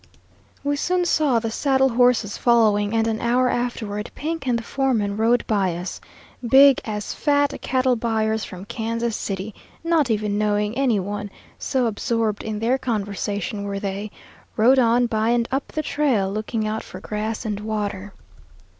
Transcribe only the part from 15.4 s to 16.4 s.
up the trail,